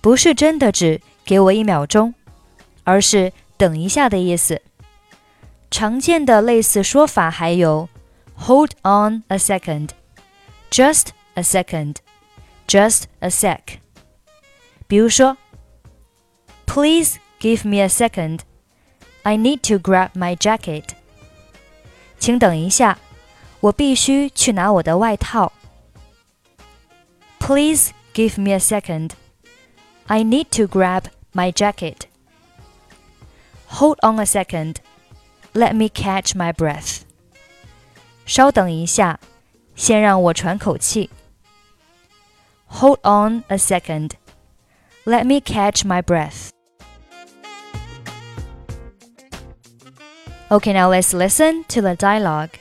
[0.00, 2.14] 不是真的指给我一秒钟，
[2.84, 4.62] 而是等一下的意思。
[5.70, 7.88] 常见的类似说法还有
[8.36, 13.78] Hold on a second，Just a second，Just a sec。
[14.92, 15.36] 比如说，
[16.66, 18.40] Please give me a second.
[19.22, 20.84] I need to grab my jacket.
[22.18, 22.98] 请等一下，
[23.60, 25.52] 我必须去拿我的外套。
[27.38, 29.12] Please give me a second.
[30.06, 32.02] I need to grab my jacket.
[33.68, 34.76] Hold on a second.
[35.52, 37.02] Let me catch my breath.
[38.26, 39.20] 稍等一下，
[39.74, 41.10] 先让我喘口气。
[42.66, 44.12] Hold on a second.
[45.05, 46.53] Let me catch my breath.
[50.49, 52.51] Okay, now let's listen to the dialogue.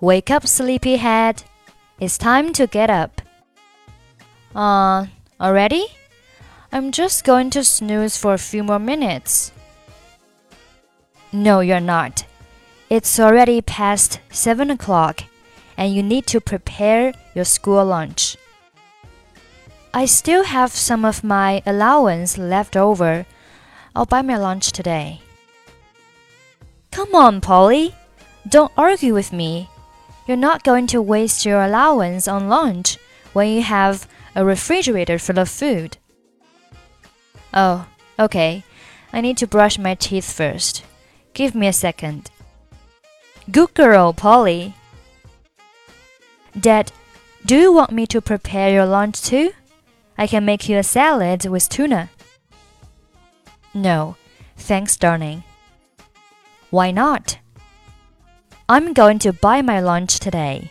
[0.00, 1.44] Wake up, sleepyhead.
[2.00, 3.22] It's time to get up.
[4.54, 5.06] Uh,
[5.40, 5.86] already?
[6.72, 9.52] I'm just going to snooze for a few more minutes.
[11.32, 12.24] No, you're not.
[12.90, 15.24] It's already past seven o'clock,
[15.76, 18.36] and you need to prepare your school lunch.
[19.96, 23.24] I still have some of my allowance left over.
[23.94, 25.22] I'll buy my lunch today.
[26.90, 27.94] Come on, Polly.
[28.46, 29.70] Don't argue with me.
[30.26, 32.98] You're not going to waste your allowance on lunch
[33.32, 35.96] when you have a refrigerator full of food.
[37.54, 37.86] Oh,
[38.18, 38.64] okay.
[39.14, 40.84] I need to brush my teeth first.
[41.32, 42.30] Give me a second.
[43.50, 44.74] Good girl, Polly.
[46.52, 46.92] Dad,
[47.46, 49.52] do you want me to prepare your lunch too?
[50.15, 52.09] I can make you a salad with tuna.
[53.73, 54.15] No,
[54.57, 55.43] thanks, darling.
[56.69, 57.37] Why not?
[58.67, 60.69] I'm going to buy my lunch today.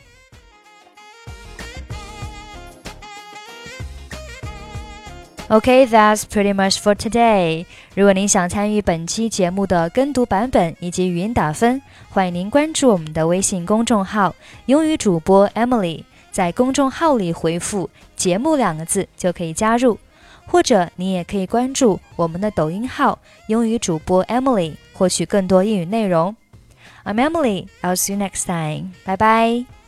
[5.51, 7.67] Okay, that's pretty much for today.
[7.97, 16.05] 如果您想参与本期节目的跟读版本以及语音打分，欢迎您关注我们的微信公众号“英语主播 Emily”。
[16.36, 19.98] 在公众号里回复“节目”两个字就可以加入，
[20.46, 26.36] 或者你也可以关注我们的抖音号“英语主播 Emily”，获取更多英语内容。
[27.06, 27.68] I'm Emily.
[27.82, 28.92] I'll see you next time.
[29.06, 29.85] Bye bye.